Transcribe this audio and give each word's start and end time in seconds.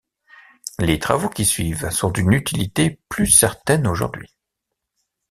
Les 0.79 0.97
travaux 0.97 1.29
qui 1.29 1.45
suivent 1.45 1.91
sont 1.91 2.09
d'une 2.09 2.33
utilité 2.33 2.99
plus 3.07 3.27
certaine 3.27 3.85
aujourd'hui. 3.85 4.35